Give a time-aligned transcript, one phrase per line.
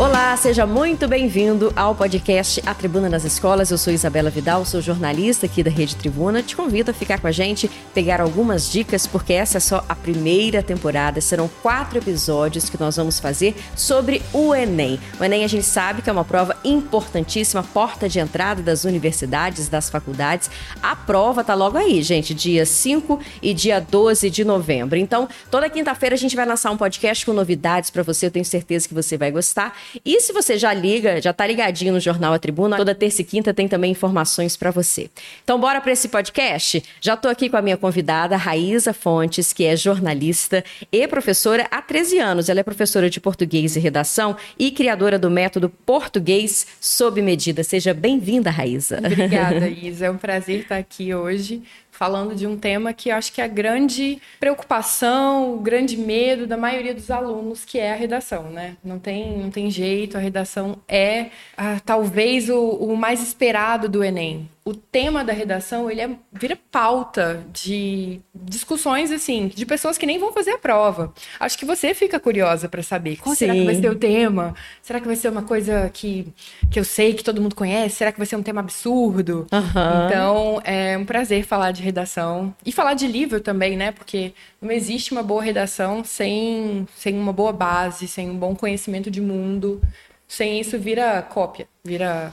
[0.00, 3.70] Olá, seja muito bem-vindo ao podcast A Tribuna das Escolas.
[3.70, 6.42] Eu sou Isabela Vidal, sou jornalista aqui da Rede Tribuna.
[6.42, 9.94] Te convido a ficar com a gente, pegar algumas dicas, porque essa é só a
[9.94, 11.20] primeira temporada.
[11.20, 14.98] Serão quatro episódios que nós vamos fazer sobre o Enem.
[15.20, 19.68] O Enem a gente sabe que é uma prova importantíssima, porta de entrada das universidades,
[19.68, 20.50] das faculdades.
[20.82, 24.96] A prova tá logo aí, gente, dia 5 e dia 12 de novembro.
[24.96, 28.24] Então, toda quinta-feira a gente vai lançar um podcast com novidades para você.
[28.24, 29.74] Eu tenho certeza que você vai gostar.
[30.04, 33.24] E se você já liga, já tá ligadinho no Jornal A Tribuna, toda terça e
[33.24, 35.10] quinta tem também informações para você.
[35.42, 36.82] Então bora para esse podcast?
[37.00, 41.82] Já tô aqui com a minha convidada, Raíza Fontes, que é jornalista e professora há
[41.82, 42.48] 13 anos.
[42.48, 47.62] Ela é professora de português e redação e criadora do método Português sob medida.
[47.64, 48.98] Seja bem-vinda, Raíza.
[48.98, 50.06] Obrigada, Isa.
[50.06, 51.62] É um prazer estar aqui hoje
[52.00, 56.46] falando de um tema que eu acho que é a grande preocupação, o grande medo
[56.46, 58.78] da maioria dos alunos, que é a redação, né?
[58.82, 64.02] Não tem, não tem jeito, a redação é ah, talvez o, o mais esperado do
[64.02, 70.04] Enem o tema da redação ele é, vira pauta de discussões assim de pessoas que
[70.04, 71.12] nem vão fazer a prova.
[71.38, 73.46] Acho que você fica curiosa para saber qual Sim.
[73.46, 74.54] será que vai ser o tema.
[74.82, 76.32] Será que vai ser uma coisa que,
[76.70, 77.96] que eu sei que todo mundo conhece?
[77.96, 79.46] Será que vai ser um tema absurdo?
[79.50, 80.06] Uhum.
[80.06, 83.92] Então é um prazer falar de redação e falar de livro também, né?
[83.92, 89.10] Porque não existe uma boa redação sem sem uma boa base, sem um bom conhecimento
[89.10, 89.80] de mundo.
[90.28, 92.32] Sem isso vira cópia, vira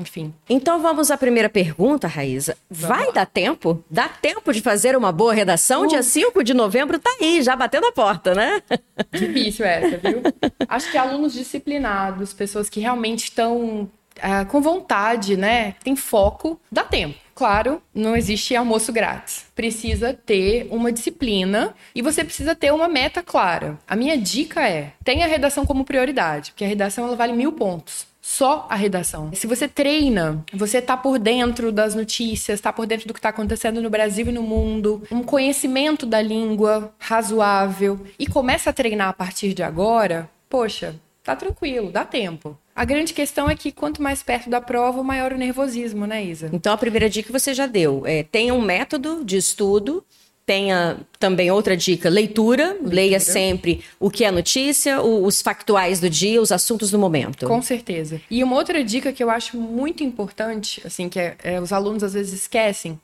[0.00, 0.34] enfim.
[0.48, 2.56] Então vamos à primeira pergunta, Raíza.
[2.70, 3.84] Vai dar tempo?
[3.90, 5.82] Dá tempo de fazer uma boa redação?
[5.82, 5.88] Uh.
[5.88, 8.62] Dia 5 de novembro tá aí, já batendo a porta, né?
[9.12, 10.22] Difícil essa, viu?
[10.68, 15.74] Acho que alunos disciplinados, pessoas que realmente estão uh, com vontade, né?
[15.82, 17.18] Tem foco, dá tempo.
[17.34, 19.46] Claro, não existe almoço grátis.
[19.54, 23.78] Precisa ter uma disciplina e você precisa ter uma meta clara.
[23.88, 27.52] A minha dica é: tenha a redação como prioridade, porque a redação ela vale mil
[27.52, 29.30] pontos só a redação.
[29.34, 33.30] Se você treina, você tá por dentro das notícias, tá por dentro do que tá
[33.30, 39.08] acontecendo no Brasil e no mundo, um conhecimento da língua razoável e começa a treinar
[39.08, 42.58] a partir de agora, poxa, tá tranquilo, dá tempo.
[42.74, 46.50] A grande questão é que quanto mais perto da prova, maior o nervosismo, né, Isa?
[46.52, 50.04] Então a primeira dica que você já deu é tenha um método de estudo
[50.46, 52.72] tenha também outra dica, leitura.
[52.72, 52.94] leitura.
[52.94, 57.46] Leia sempre o que é notícia, os factuais do dia, os assuntos do momento.
[57.46, 58.20] Com certeza.
[58.30, 62.02] E uma outra dica que eu acho muito importante, assim, que é, é, os alunos
[62.02, 62.98] às vezes esquecem,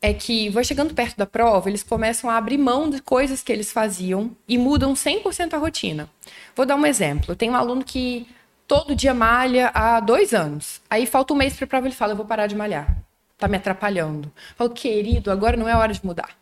[0.00, 3.52] é que vai chegando perto da prova, eles começam a abrir mão de coisas que
[3.52, 6.08] eles faziam e mudam 100% a rotina.
[6.54, 7.32] Vou dar um exemplo.
[7.32, 8.26] Eu tenho um aluno que
[8.68, 10.80] todo dia malha há dois anos.
[10.88, 12.96] Aí falta um mês para a prova, ele fala, eu vou parar de malhar.
[13.36, 14.28] Tá me atrapalhando.
[14.28, 16.36] Eu falo, querido, agora não é hora de mudar.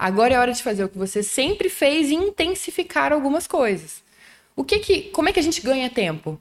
[0.00, 4.02] Agora é hora de fazer o que você sempre fez e intensificar algumas coisas.
[4.56, 6.40] O que que, como é que a gente ganha tempo?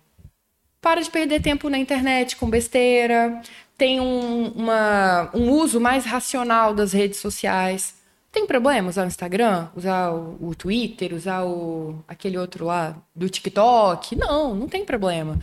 [0.79, 3.41] Para de perder tempo na internet com besteira,
[3.77, 7.95] tem um, uma, um uso mais racional das redes sociais.
[8.31, 13.27] Tem problema usar o Instagram, usar o, o, Twitter, usar o, aquele outro lá do
[13.27, 14.15] TikTok?
[14.15, 15.37] Não, não tem problema.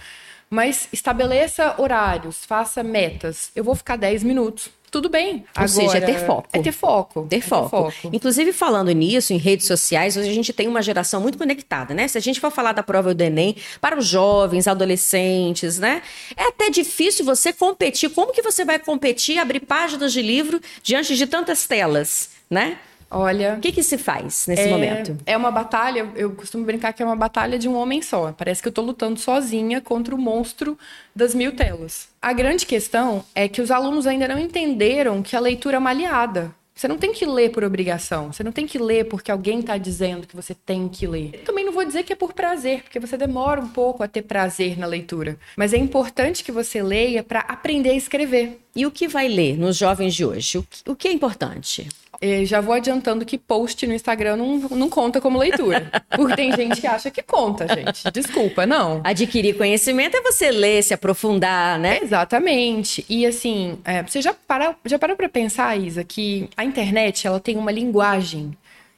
[0.49, 3.51] Mas estabeleça horários, faça metas.
[3.55, 5.37] Eu vou ficar 10 minutos tudo bem.
[5.37, 6.49] Ou Agora, seja, é ter foco.
[6.53, 7.27] É ter foco.
[7.29, 7.65] Ter, é foco.
[7.65, 8.17] ter foco.
[8.17, 12.09] Inclusive, falando nisso, em redes sociais, hoje a gente tem uma geração muito conectada, né?
[12.09, 16.03] Se a gente for falar da prova do Enem, para os jovens, adolescentes, né?
[16.37, 18.11] É até difícil você competir.
[18.11, 22.79] Como que você vai competir, abrir páginas de livro diante de tantas telas, né?
[23.11, 23.55] Olha.
[23.55, 25.17] O que, que se faz nesse é, momento?
[25.25, 28.33] É uma batalha, eu costumo brincar que é uma batalha de um homem só.
[28.33, 30.79] Parece que eu estou lutando sozinha contra o monstro
[31.15, 32.09] das mil telas.
[32.21, 35.91] A grande questão é que os alunos ainda não entenderam que a leitura é uma
[35.91, 36.55] aliada.
[36.77, 38.31] Você não tem que ler por obrigação.
[38.31, 41.43] Você não tem que ler porque alguém está dizendo que você tem que ler.
[41.47, 44.21] Também não vou dizer que é por prazer, porque você demora um pouco a ter
[44.21, 45.39] prazer na leitura.
[45.57, 48.61] Mas é importante que você leia para aprender a escrever.
[48.77, 50.63] E o que vai ler nos jovens de hoje?
[50.87, 51.89] O que é importante?
[52.21, 55.91] É, já vou adiantando que post no Instagram não, não conta como leitura.
[56.15, 58.11] Porque tem gente que acha que conta, gente.
[58.13, 59.01] Desculpa, não.
[59.03, 62.01] Adquirir conhecimento é você ler, se aprofundar, né?
[62.03, 63.05] Exatamente.
[63.09, 67.41] E assim, é, você já, para, já parou para pensar, Isa, que a internet ela
[67.41, 68.53] tem uma linguagem.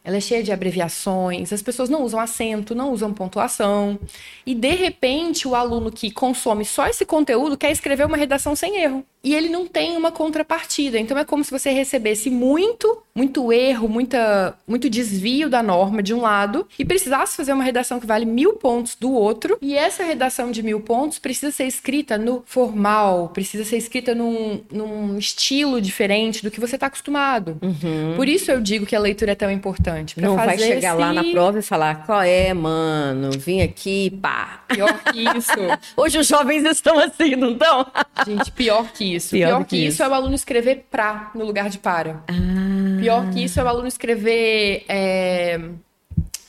[0.04, 3.98] Ela é cheia de abreviações, as pessoas não usam acento, não usam pontuação.
[4.46, 8.80] E de repente, o aluno que consome só esse conteúdo quer escrever uma redação sem
[8.80, 9.04] erro.
[9.22, 10.98] E ele não tem uma contrapartida.
[10.98, 16.14] Então é como se você recebesse muito, muito erro, muita, muito desvio da norma de
[16.14, 19.58] um lado e precisasse fazer uma redação que vale mil pontos do outro.
[19.60, 24.60] E essa redação de mil pontos precisa ser escrita no formal, precisa ser escrita num,
[24.70, 27.58] num estilo diferente do que você está acostumado.
[27.60, 28.14] Uhum.
[28.16, 30.20] Por isso eu digo que a leitura é tão importante.
[30.20, 31.00] Não vai chegar esse...
[31.00, 33.30] lá na prova e falar: qual é, mano?
[33.32, 34.62] Vim aqui, pá.
[34.68, 35.58] Pior que isso.
[35.96, 37.86] Hoje os jovens estão assim, não estão?
[38.26, 39.30] Gente, pior que isso.
[39.30, 42.22] Pior, Pior que, que isso, isso é o aluno escrever pra no lugar de para.
[42.28, 43.00] Ah.
[43.00, 45.60] Pior que isso é o aluno escrever é,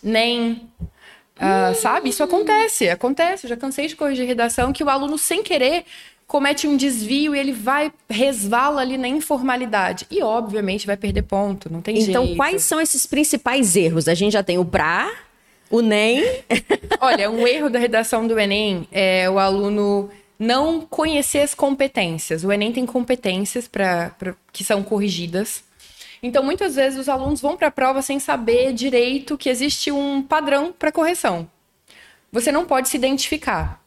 [0.03, 0.69] nem.
[1.37, 2.09] Uh, sabe?
[2.09, 3.45] Isso acontece, acontece.
[3.45, 5.85] Eu já cansei de corrigir redação que o aluno, sem querer,
[6.27, 10.05] comete um desvio e ele vai, resvala ali na informalidade.
[10.11, 12.23] E, obviamente, vai perder ponto, não tem então, jeito.
[12.23, 14.07] Então, quais são esses principais erros?
[14.07, 15.09] A gente já tem o pra,
[15.69, 16.23] o nem.
[16.99, 20.09] Olha, um erro da redação do Enem é o aluno
[20.39, 22.45] não conhecer as competências.
[22.45, 24.15] O Enem tem competências para
[24.53, 25.63] que são corrigidas.
[26.23, 30.21] Então, muitas vezes, os alunos vão para a prova sem saber direito que existe um
[30.21, 31.49] padrão para correção.
[32.31, 33.83] Você não pode se identificar.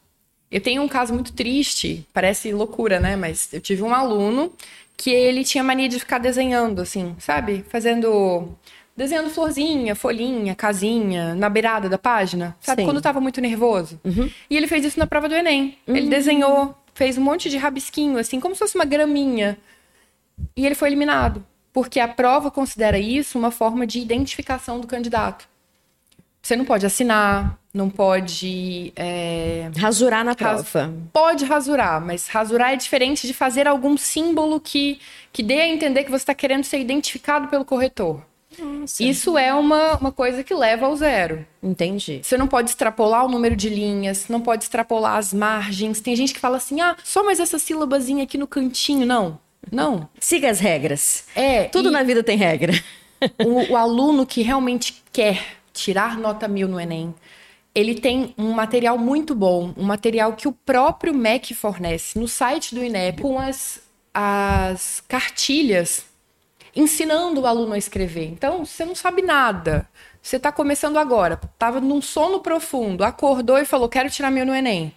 [0.51, 3.15] Eu tenho um caso muito triste, parece loucura, né?
[3.15, 4.53] Mas eu tive um aluno
[4.95, 7.65] que ele tinha mania de ficar desenhando, assim, sabe?
[7.69, 8.55] Fazendo
[8.95, 12.55] desenhando florzinha, folhinha, casinha, na beirada da página.
[12.59, 12.81] Sabe?
[12.81, 12.87] Sim.
[12.87, 13.99] Quando tava muito nervoso.
[14.03, 14.29] Uhum.
[14.49, 15.77] E ele fez isso na prova do Enem.
[15.87, 15.95] Uhum.
[15.95, 19.57] Ele desenhou, fez um monte de rabisquinho, assim, como se fosse uma graminha.
[20.55, 21.43] E ele foi eliminado.
[21.71, 25.47] Porque a prova considera isso uma forma de identificação do candidato.
[26.39, 28.91] Você não pode assinar, não pode.
[28.95, 29.71] É...
[29.77, 30.61] Rasurar na prova.
[30.61, 30.91] Ras...
[31.11, 34.99] Pode rasurar, mas rasurar é diferente de fazer algum símbolo que,
[35.31, 38.21] que dê a entender que você está querendo ser identificado pelo corretor.
[38.59, 39.03] Nossa.
[39.03, 41.45] Isso é uma, uma coisa que leva ao zero.
[41.61, 42.21] Entendi.
[42.23, 46.01] Você não pode extrapolar o número de linhas, não pode extrapolar as margens.
[46.01, 49.05] Tem gente que fala assim, ah, só mais essa sílabazinha aqui no cantinho.
[49.05, 49.39] Não,
[49.71, 50.07] não.
[50.19, 51.25] Siga as regras.
[51.35, 51.65] É.
[51.65, 52.73] Tudo na vida tem regra.
[53.43, 57.15] O, o aluno que realmente quer tirar nota mil no Enem,
[57.73, 62.75] ele tem um material muito bom, um material que o próprio MEC fornece no site
[62.75, 63.81] do INEP, com as,
[64.13, 66.05] as cartilhas
[66.75, 68.25] ensinando o aluno a escrever.
[68.25, 69.87] Então, você não sabe nada.
[70.21, 74.55] Você está começando agora, estava num sono profundo, acordou e falou: Quero tirar meu no
[74.55, 74.93] Enem.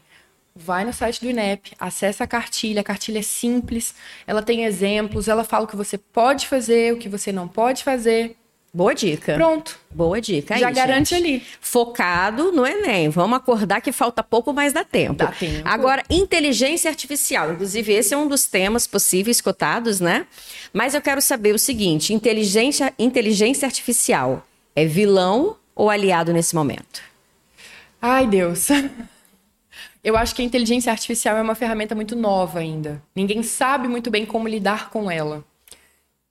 [0.59, 2.81] Vai no site do INEP, acessa a cartilha.
[2.81, 3.95] A cartilha é simples,
[4.27, 7.85] ela tem exemplos, ela fala o que você pode fazer, o que você não pode
[7.85, 8.37] fazer.
[8.73, 9.35] Boa dica.
[9.35, 9.79] Pronto.
[9.97, 10.59] Boa dica.
[10.59, 11.25] Já aí, garante gente.
[11.25, 11.43] ali.
[11.59, 13.09] Focado no Enem.
[13.09, 15.15] Vamos acordar que falta pouco, mas dá tempo.
[15.15, 15.67] Dá tempo.
[15.67, 17.55] Agora, inteligência artificial.
[17.55, 20.27] Inclusive, esse é um dos temas possíveis cotados, né?
[20.71, 27.01] Mas eu quero saber o seguinte: inteligência, inteligência artificial é vilão ou aliado nesse momento?
[28.01, 28.69] Ai, Deus.
[30.05, 33.03] Eu acho que a inteligência artificial é uma ferramenta muito nova ainda.
[33.13, 35.43] Ninguém sabe muito bem como lidar com ela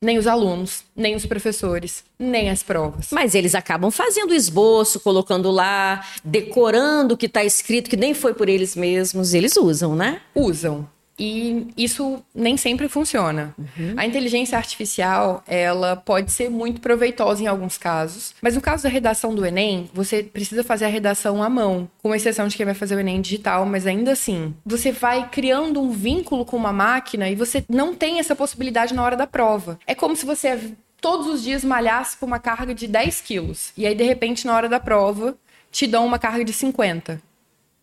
[0.05, 3.07] nem os alunos, nem os professores, nem as provas.
[3.11, 8.33] Mas eles acabam fazendo esboço, colocando lá, decorando o que está escrito, que nem foi
[8.33, 9.33] por eles mesmos.
[9.33, 10.21] Eles usam, né?
[10.33, 10.87] Usam.
[11.17, 13.55] E isso nem sempre funciona.
[13.57, 13.93] Uhum.
[13.95, 18.89] A inteligência artificial, ela pode ser muito proveitosa em alguns casos, mas no caso da
[18.89, 22.75] redação do Enem, você precisa fazer a redação à mão, com exceção de quem vai
[22.75, 27.29] fazer o Enem digital, mas ainda assim, você vai criando um vínculo com uma máquina
[27.29, 29.79] e você não tem essa possibilidade na hora da prova.
[29.87, 33.87] É como se você todos os dias malhasse com uma carga de 10 quilos, e
[33.87, 35.37] aí de repente na hora da prova
[35.71, 37.21] te dão uma carga de 50.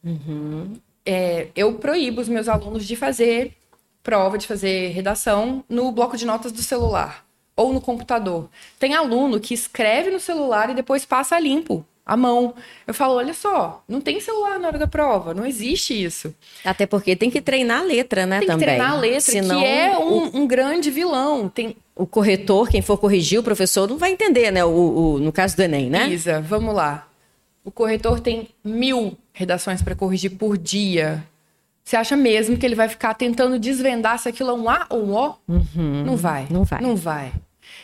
[0.04, 3.52] Uhum é, eu proíbo os meus alunos de fazer
[4.02, 8.48] prova, de fazer redação no bloco de notas do celular ou no computador.
[8.78, 12.54] Tem aluno que escreve no celular e depois passa limpo a mão.
[12.86, 16.34] Eu falo, olha só, não tem celular na hora da prova, não existe isso.
[16.64, 18.66] Até porque tem que treinar a letra, né, tem também.
[18.66, 20.36] Tem que treinar a letra, Senão, que é um, o...
[20.38, 21.48] um grande vilão.
[21.48, 21.76] Tem...
[21.94, 25.56] O corretor, quem for corrigir, o professor não vai entender, né, o, o no caso
[25.56, 26.08] do Enem, né?
[26.08, 27.06] Isa, vamos lá.
[27.64, 31.24] O corretor tem mil redações para corrigir por dia.
[31.84, 35.04] Você acha mesmo que ele vai ficar tentando desvendar se aquilo é um A ou
[35.04, 35.34] um O?
[35.48, 36.46] Uhum, não vai.
[36.50, 36.80] Não vai.
[36.80, 37.32] Não vai.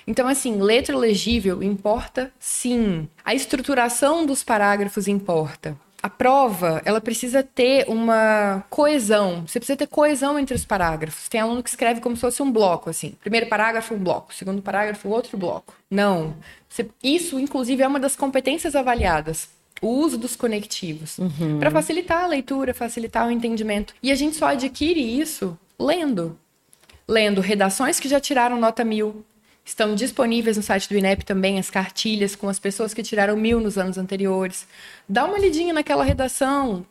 [0.07, 3.09] Então, assim, letra legível importa sim.
[3.25, 5.77] A estruturação dos parágrafos importa.
[6.01, 9.45] A prova, ela precisa ter uma coesão.
[9.47, 11.29] Você precisa ter coesão entre os parágrafos.
[11.29, 13.15] Tem aluno que escreve como se fosse um bloco, assim.
[13.21, 14.33] Primeiro parágrafo, um bloco.
[14.33, 15.75] Segundo parágrafo, outro bloco.
[15.91, 16.37] Não.
[17.03, 19.49] Isso, inclusive, é uma das competências avaliadas
[19.81, 21.59] o uso dos conectivos uhum.
[21.59, 23.95] para facilitar a leitura, facilitar o entendimento.
[24.03, 26.39] E a gente só adquire isso lendo.
[27.07, 29.25] Lendo redações que já tiraram nota mil.
[29.65, 33.61] Estão disponíveis no site do INEP também as cartilhas com as pessoas que tiraram mil
[33.61, 34.67] nos anos anteriores.
[35.07, 36.87] Dá uma lidinha naquela redação,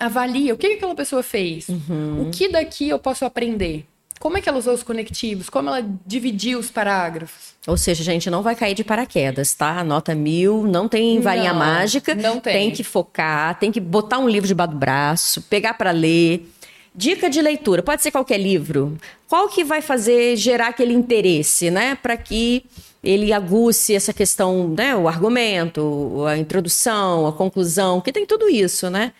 [0.00, 2.22] avalia o que aquela pessoa fez, uhum.
[2.22, 3.86] o que daqui eu posso aprender.
[4.18, 5.48] Como é que ela usou os conectivos?
[5.48, 7.54] Como ela dividiu os parágrafos?
[7.66, 9.84] Ou seja, a gente não vai cair de paraquedas, tá?
[9.84, 12.14] Nota mil, não tem varinha Não, mágica.
[12.14, 12.52] não tem.
[12.52, 16.50] Tem que focar, tem que botar um livro debaixo do braço, pegar para ler.
[16.94, 18.98] Dica de leitura, pode ser qualquer livro.
[19.28, 21.94] Qual que vai fazer gerar aquele interesse, né?
[21.94, 22.64] Para que
[23.04, 24.96] ele aguce essa questão, né?
[24.96, 29.12] O argumento, a introdução, a conclusão, que tem tudo isso, né?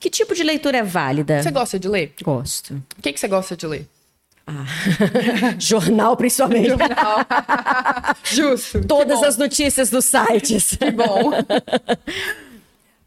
[0.00, 1.40] Que tipo de leitura é válida?
[1.42, 2.12] Você gosta de ler?
[2.22, 2.82] Gosto.
[2.98, 3.86] O que, que você gosta de ler?
[4.46, 4.64] Ah.
[5.58, 6.76] Jornal, principalmente.
[8.24, 8.80] Justo.
[8.86, 10.76] Todas as notícias dos sites.
[10.76, 11.32] Que bom.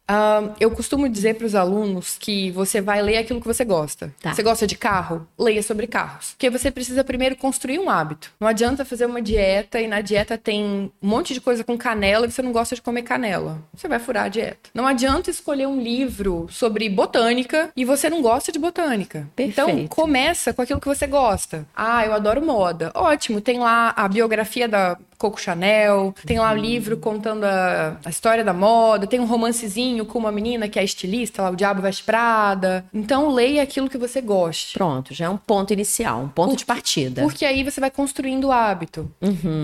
[0.07, 4.13] Ah, eu costumo dizer para os alunos que você vai ler aquilo que você gosta.
[4.21, 4.33] Tá.
[4.33, 5.27] Você gosta de carro?
[5.37, 6.31] Leia sobre carros.
[6.31, 8.31] Porque você precisa primeiro construir um hábito.
[8.39, 12.25] Não adianta fazer uma dieta e na dieta tem um monte de coisa com canela
[12.25, 13.61] e você não gosta de comer canela.
[13.73, 14.69] Você vai furar a dieta.
[14.73, 19.27] Não adianta escolher um livro sobre botânica e você não gosta de botânica.
[19.37, 19.89] Então, Perfeito.
[19.89, 21.65] começa com aquilo que você gosta.
[21.75, 22.91] Ah, eu adoro moda.
[22.93, 28.09] Ótimo, tem lá a biografia da Coco Chanel, tem lá o livro contando a, a
[28.09, 31.81] história da moda, tem um romancezinho com uma menina que é estilista, lá o Diabo
[31.81, 32.85] Veste Prada.
[32.93, 34.73] Então leia aquilo que você goste.
[34.73, 37.21] Pronto, já é um ponto inicial, um ponto de partida.
[37.21, 39.11] Porque aí você vai construindo o hábito.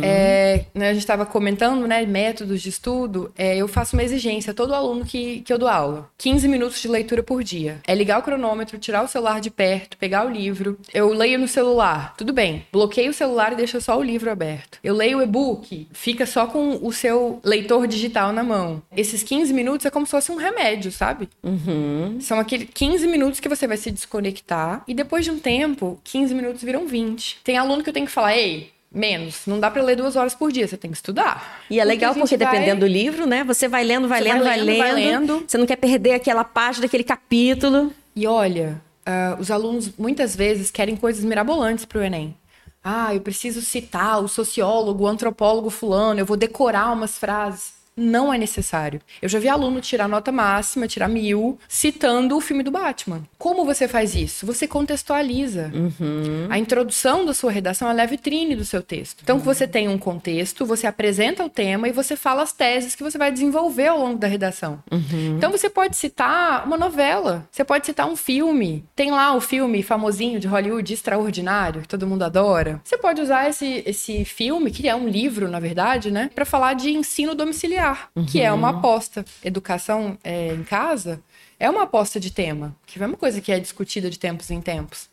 [0.03, 3.31] É, né, a gente estava comentando, né, métodos de estudo.
[3.37, 6.09] É, eu faço uma exigência a todo aluno que, que eu dou aula.
[6.17, 7.79] 15 minutos de leitura por dia.
[7.87, 10.77] É ligar o cronômetro, tirar o celular de perto, pegar o livro.
[10.93, 12.65] Eu leio no celular, tudo bem.
[12.71, 14.79] Bloqueia o celular e deixa só o livro aberto.
[14.83, 15.40] Eu leio o e-book,
[15.93, 18.81] fica só com o seu leitor digital na mão.
[18.95, 21.27] Esses 15 minutos é como se fosse um remédio, sabe?
[22.19, 26.33] São aqueles 15 minutos que você vai se desconectar e depois de um tempo, 15
[26.35, 27.39] minutos viram 20.
[27.43, 30.35] Tem aluno que eu tenho que falar, ei, menos, não dá pra ler duas horas
[30.35, 31.61] por dia, você tem que estudar.
[31.69, 33.43] E é legal porque vai- dependendo do livro, né?
[33.43, 35.43] Você vai lendo, vai vai lendo, vai lendo, vai lendo.
[35.47, 37.91] Você não quer perder aquela página, aquele capítulo.
[38.15, 42.35] E olha, ah, os alunos muitas vezes querem coisas mirabolantes pro Enem.
[42.83, 47.80] Ah, eu preciso citar o sociólogo, o antropólogo fulano, eu vou decorar umas frases.
[47.95, 49.01] Não é necessário.
[49.21, 53.23] Eu já vi aluno tirar nota máxima, tirar mil, citando o filme do Batman.
[53.37, 54.45] Como você faz isso?
[54.45, 55.71] Você contextualiza.
[56.49, 59.21] A introdução da sua redação é a vitrine do seu texto.
[59.23, 63.03] Então, você tem um contexto, você apresenta o tema e você fala as teses que
[63.03, 64.81] você vai desenvolver ao longo da redação.
[65.37, 68.85] Então, você pode citar uma novela, você pode citar um filme.
[68.95, 72.79] Tem lá o filme famosinho de Hollywood, Extraordinário, que todo mundo adora.
[72.83, 76.73] Você pode usar esse, esse filme, que é um livro, na verdade, né, para falar
[76.73, 77.80] de ensino domiciliar,
[78.27, 79.25] que é uma aposta.
[79.43, 81.21] Educação é, em casa
[81.59, 84.61] é uma aposta de tema, que é uma coisa que é discutida de tempos em
[84.61, 85.09] tempos.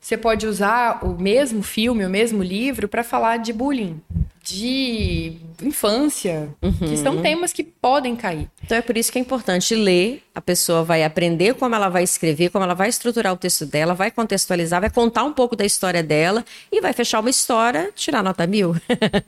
[0.00, 4.00] Você pode usar o mesmo filme, o mesmo livro para falar de bullying,
[4.42, 8.48] de infância, que são temas que podem cair.
[8.64, 10.22] Então é por isso que é importante ler.
[10.34, 13.94] A pessoa vai aprender como ela vai escrever, como ela vai estruturar o texto dela,
[13.94, 18.22] vai contextualizar, vai contar um pouco da história dela e vai fechar uma história, tirar
[18.22, 18.74] nota mil.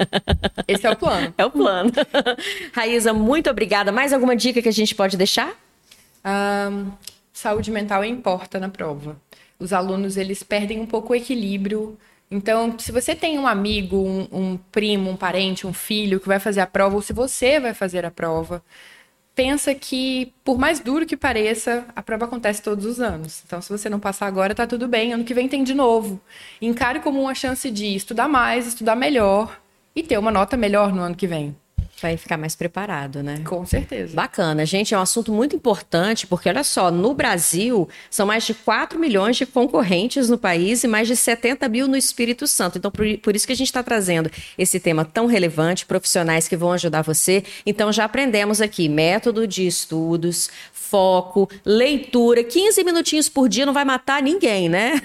[0.67, 1.35] Esse é o plano.
[1.37, 1.93] é o plano.
[2.73, 3.93] Raíza, muito obrigada.
[3.93, 5.55] Mais alguma dica que a gente pode deixar?
[6.25, 6.91] Ahn,
[7.33, 9.21] saúde mental importa na prova.
[9.59, 11.99] Os alunos eles perdem um pouco o equilíbrio.
[12.33, 16.39] Então, se você tem um amigo, um, um primo, um parente, um filho que vai
[16.41, 18.65] fazer a prova, ou se você vai fazer a prova,
[19.35, 23.43] pensa que, por mais duro que pareça, a prova acontece todos os anos.
[23.47, 25.13] Então, se você não passar agora, tá tudo bem.
[25.13, 26.19] Ano que vem tem de novo.
[26.61, 29.61] Encare como uma chance de estudar mais, estudar melhor
[29.95, 31.55] e ter uma nota melhor no ano que vem.
[32.03, 33.41] Vai ficar mais preparado, né?
[33.47, 34.13] Com certeza.
[34.15, 38.55] Bacana, gente, é um assunto muito importante, porque olha só, no Brasil são mais de
[38.55, 42.77] 4 milhões de concorrentes no país e mais de 70 mil no Espírito Santo.
[42.79, 44.29] Então, por, por isso que a gente está trazendo
[44.59, 47.45] esse tema tão relevante, profissionais que vão ajudar você.
[47.65, 52.43] Então, já aprendemos aqui método de estudos, foco, leitura.
[52.43, 55.01] 15 minutinhos por dia não vai matar ninguém, né?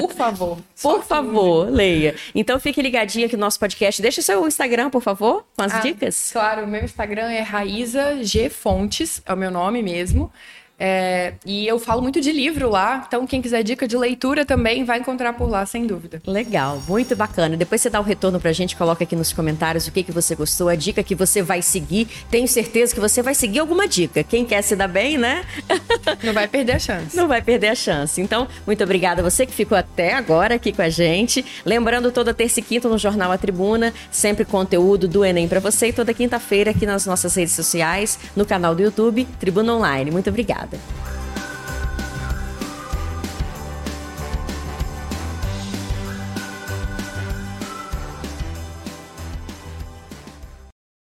[0.00, 0.58] Por favor.
[0.82, 1.08] Por 15.
[1.08, 2.14] favor, leia.
[2.34, 4.02] Então, fique ligadinho aqui no nosso podcast.
[4.02, 6.15] Deixa seu Instagram, por favor, com as Ah, dicas.
[6.32, 10.32] Claro, o meu Instagram é Raíza G Fontes, é o meu nome mesmo.
[10.78, 14.84] É, e eu falo muito de livro lá, então quem quiser dica de leitura também
[14.84, 16.20] vai encontrar por lá, sem dúvida.
[16.26, 17.56] Legal, muito bacana.
[17.56, 20.34] Depois você dá o retorno pra gente, coloca aqui nos comentários o que, que você
[20.34, 22.08] gostou, a dica que você vai seguir.
[22.30, 24.22] Tenho certeza que você vai seguir alguma dica.
[24.22, 25.44] Quem quer se dar bem, né?
[26.22, 27.16] Não vai perder a chance.
[27.16, 28.20] Não vai perder a chance.
[28.20, 31.44] Então, muito obrigada a você que ficou até agora aqui com a gente.
[31.64, 35.88] Lembrando, toda terça e quinta no Jornal A Tribuna, sempre conteúdo do Enem pra você
[35.88, 40.10] e toda quinta-feira aqui nas nossas redes sociais, no canal do YouTube Tribuna Online.
[40.10, 40.28] Muito
[40.66, 41.15] obrigada.